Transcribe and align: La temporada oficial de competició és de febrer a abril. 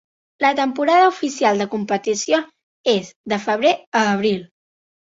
La 0.43 0.51
temporada 0.59 1.03
oficial 1.11 1.61
de 1.63 1.69
competició 1.75 2.41
és 2.99 3.13
de 3.35 3.43
febrer 3.49 3.79
a 4.03 4.05
abril. 4.19 4.47